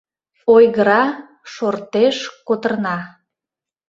[0.55, 1.03] Ойгыра,
[1.53, 2.17] шортеш
[2.47, 2.97] «котырна».